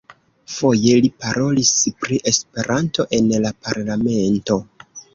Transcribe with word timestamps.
Foje 0.53 0.95
li 1.05 1.11
parolis 1.25 1.71
pri 2.01 2.19
Esperanto 2.33 3.09
en 3.21 3.33
la 3.47 3.55
parlamento. 3.69 4.63